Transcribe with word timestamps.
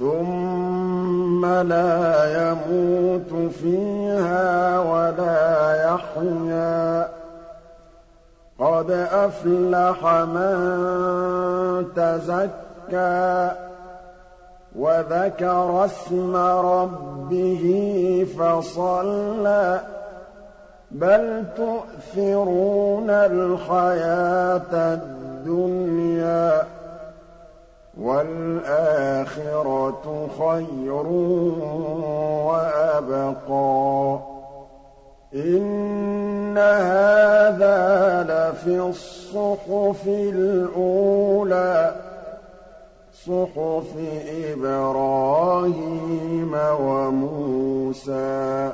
ثُمَّ 0.00 1.46
لَا 1.46 2.24
يَمُوتُ 2.42 3.50
فِيهَا 3.52 4.78
وَلَا 4.78 5.92
يَحْيَىٰ 5.92 7.08
قَدْ 8.58 8.90
أَفْلَحَ 9.12 10.06
مَن 10.06 10.56
تَزَكَّىٰ 11.96 13.52
وَذَكَرَ 14.78 15.84
اسْمَ 15.84 16.36
رَبِّهِ 16.36 17.64
فَصَلَّىٰ. 18.38 19.80
بَلْ 20.90 21.44
تُؤْثِرُونَ 21.56 23.10
الْحَيَاةَ 23.10 24.72
الدُّنْيَا. 24.72 26.79
وَالْآخِرَةُ 28.00 29.96
خَيْرٌ 30.38 31.06
وَأَبْقَىٰ. 32.46 34.18
إِنَّ 35.34 36.58
هَٰذَا 36.58 38.26
لَفِي 38.28 38.80
الصُّحُفِ 38.80 40.06
الْأُولَىٰ 40.06 41.94
صُحُفِ 43.12 43.96
إِبْرَاهِيمَ 44.52 46.54
وَمُوسَىٰ. 46.80 48.72